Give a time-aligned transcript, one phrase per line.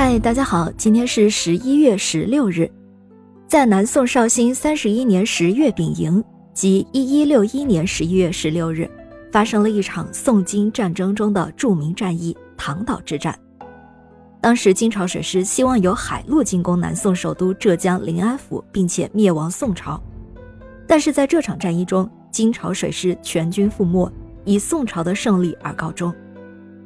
[0.00, 2.70] 嗨，大家好，今天是十一月十六日，
[3.48, 6.22] 在南宋绍兴三十一年十月丙寅，
[6.54, 8.88] 即一一六一年十一月十六日，
[9.32, 13.36] 发生了一场宋金战争中的著名战役——唐岛之战。
[14.40, 20.00] 当时金朝水师希望由海路进攻南宋首都浙江临安府，并且灭亡宋朝，
[20.86, 24.08] 但是在这场战役中，金朝水师全军覆没，
[24.44, 26.14] 以宋朝的胜利而告终。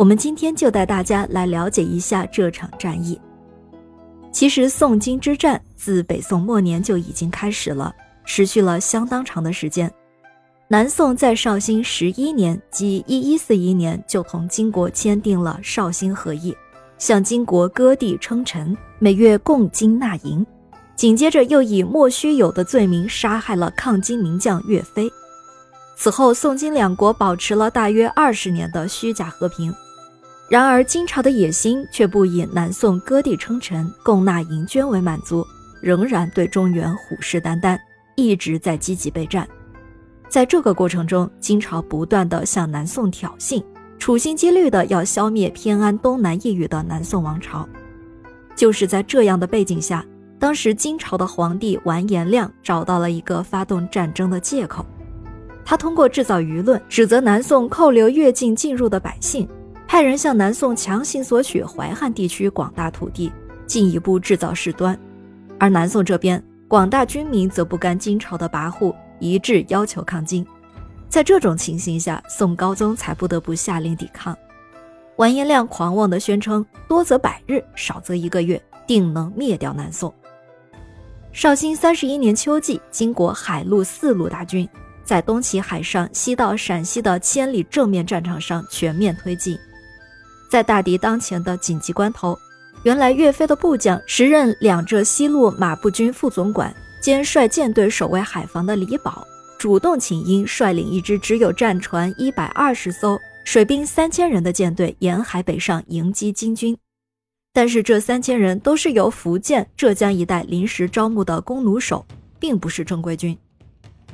[0.00, 3.20] 我们今天就带大家来了解一下这场战役。
[4.32, 9.92] 其实，宋金之战自北宋末年就已经开始了，持续了相当长的时间。
[10.68, 16.56] 南宋在绍兴十一年，即一一四一年，就同金国签订了绍兴和议，
[16.96, 20.46] 向金国割地称臣，每月贡金纳银。
[20.96, 25.10] 紧接着，又以莫须有的罪名杀害了抗金名将岳飞。
[25.94, 29.70] 此后，宋金两国保持了大约二十年的虚假和平。
[30.50, 35.46] 然而，金朝的野心却不以南宋割地称臣、供纳银绢为满足，
[35.80, 37.78] 仍然对中原虎视眈眈，
[38.16, 39.46] 一直在积极备战。
[40.28, 43.62] 在这个过程中，金朝不断地向南宋挑衅，
[43.96, 47.68] 处心积虑地要消灭偏安东南一隅的南宋王朝。
[48.56, 50.04] 就是在这样的背景下，
[50.40, 54.84] 当时金朝的皇帝完颜亮找到了一个发动战争的借口，
[55.64, 59.48] 他通过制造舆论，指责南宋扣留越境进入的百姓。
[59.90, 63.28] 派人向南宋强行索取淮汉地区广大土地，
[63.66, 64.94] 进一步制造事端；
[65.58, 70.46] 而南宋这边广大军民则不甘金朝的跋扈，一致要求抗金。
[71.08, 74.38] 在这种情形下，宋高宗才不得不下令抵抗。
[75.16, 80.14] 完颜亮狂妄地宣称：“多则百日，少则一个月，定能灭掉南宋。”
[81.34, 84.68] 绍兴三十一年秋季，金国海陆四路大军
[85.02, 89.58] 在东起海上，西到陕西的千里正面战场上全面推进。
[90.50, 92.36] 在大敌当前的紧急关头，
[92.82, 99.24] 原来岳飞的部将、时任两浙西路马步军副总管兼率舰队守卫海防的李宝，
[99.56, 106.76] 主动请缨，率领一支只有战船一百二十艘、水兵三千人的舰队沿海北上迎击金军。
[107.52, 112.04] 但是这三千人都是由福建、浙江一带临时招募的弓弩手，
[112.40, 113.38] 并不是正规军。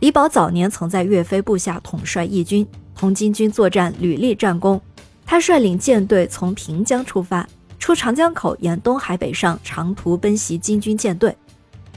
[0.00, 4.78] 李宝早年曾在岳飞部下统帅义军，同金军作战屡立战功。
[5.26, 7.46] 他率领舰队从平江出发，
[7.80, 11.36] 出长江口，沿东海北上，长途奔袭金军舰队。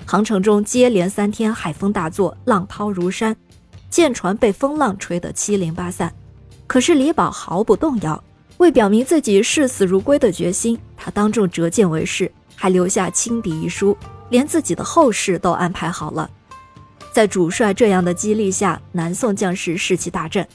[0.05, 3.35] 航程中接连三天海风大作，浪涛如山，
[3.91, 6.11] 舰船被风浪吹得七零八散。
[6.65, 8.21] 可是李宝毫不动摇，
[8.57, 13.95] 为表明自己视死如归的决心，他当众折剑为誓，还留下亲笔遗书，
[14.29, 16.27] 连自己的后事都安排好了。
[17.11, 20.47] 在主帅这样的激励下，南宋将士士气大振。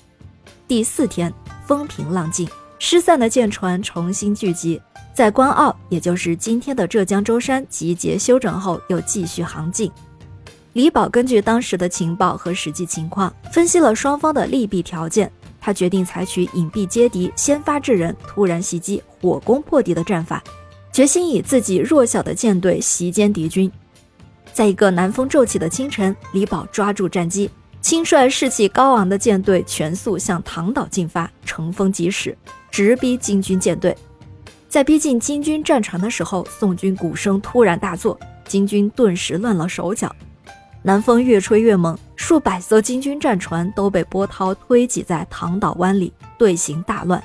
[0.67, 1.33] 第四天，
[1.67, 2.49] 风平浪静。
[2.79, 4.81] 失散的舰船重新聚集，
[5.15, 9.91] 在关澳，也就是今天的浙江舟山集结休整后，又继续航进。
[10.75, 15.31] 李宝根据当时的情报和实际情况，分析了双方的利弊条件，
[15.61, 20.43] 他决定采取隐蔽接敌、先发制人、突然袭击、火攻破敌的战法，
[20.93, 23.71] 决心以自己弱小的舰队袭歼敌军。
[24.53, 27.49] 在一个南风骤起的清晨，李宝抓住战机。
[27.85, 32.35] 亲率士气高昂的舰队全速向唐岛进发，乘风疾驶，
[32.71, 33.95] 直逼金军舰队。
[34.71, 38.19] 在逼近金军战船的时候，宋军鼓声突然大作，
[38.49, 40.11] 金军顿时乱了手脚。
[40.83, 47.23] 南风越吹越猛，数百艘金军战船都被波涛推挤在唐岛湾里，队形大乱。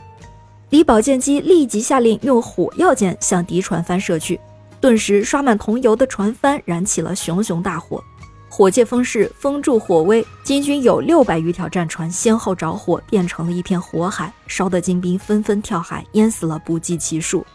[0.72, 4.38] 李宝舰机立即下令用火药箭向敌船帆射去，
[4.82, 8.04] 顿时刷满桐油的船帆燃起了熊熊大火。
[8.50, 17.46] 火借风势，风助火威，金军有六百余条战船先后着火，变成了一片火海，烧得金兵纷纷跳海，淹死了不计其数。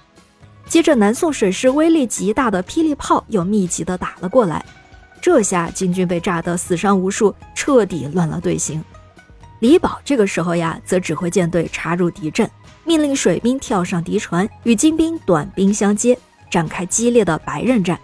[0.66, 4.64] 接着，南宋水师威力极大的霹雳炮又密集地打了过来，
[5.20, 8.82] 这下金军被炸得死伤无数，彻底乱了队形。
[9.58, 12.48] 李宝这个时候呀，则指挥舰队插入敌阵，
[12.84, 16.18] 命令水兵跳上敌船，与金兵短兵相接，
[16.48, 17.98] 展开激烈的白刃战。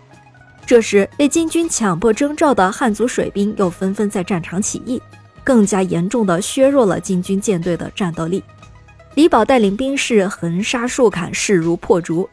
[0.71, 5.03] 这时，被金军强迫征召的汉族水兵又纷纷在战场起义，
[5.43, 8.41] 更加严重的削弱了金军舰队的战斗力。
[9.17, 12.31] 李宝带领兵士横杀竖砍，势如破竹。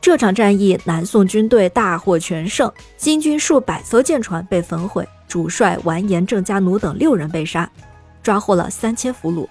[0.00, 7.70] 这场战役，南宋军队大获全胜，金军数百艘舰船被焚毁，主帅完颜郑家奴等六人被杀，
[8.20, 9.46] 抓获了三千俘虏。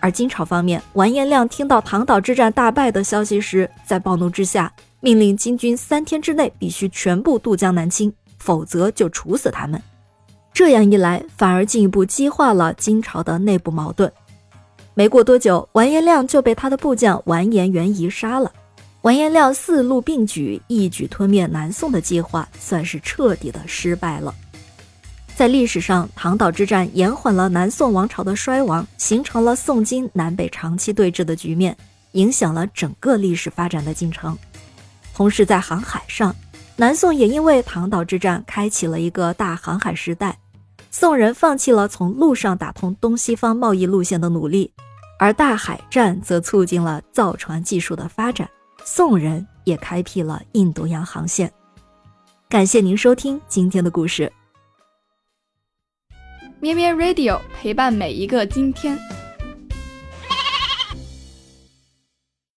[0.00, 4.72] 而金朝方面，完颜亮听到唐岛之战大败的消息时，在暴怒之下。
[5.00, 9.80] 命令金军三天之内必须全部渡江南侵，否则就处死他们。
[10.52, 14.10] 这样一来，反而进一步激化了金朝的内部矛盾。
[14.94, 18.50] 没过多久，完颜亮就被他的部将完颜元仪杀了。
[19.02, 24.34] 完颜亮四路并举，一举吞灭南宋的计划算是彻底的失败了。
[25.36, 31.76] 在历史上，唐岛之战延缓了南宋王朝的衰亡，形成了宋金南北长期对峙的局面，
[32.12, 34.36] 影响了整个历史发展的进程。
[35.16, 36.36] 同时，在航海上，
[36.76, 40.38] 南宋也因为唐岛之战开启了一个大航海时代，
[40.90, 44.70] 宋人放弃了从陆上打通东西方贸易路线的努力，
[45.18, 48.46] 而大海战则促进了造船技术的发展。
[48.84, 51.50] 宋人也开辟了印度洋航线。
[52.46, 54.30] 感谢您收听今天的故事。
[56.60, 58.98] 咩咩 Radio 陪伴每一个今天。